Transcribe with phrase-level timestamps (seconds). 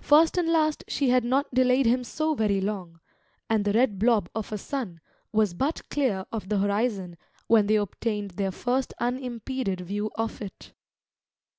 [0.00, 3.00] First and last she had not delayed him so very long,
[3.50, 4.98] and the red blob of a sun
[5.30, 10.72] was but clear of the horizon when they obtained their first unimpeded view of it.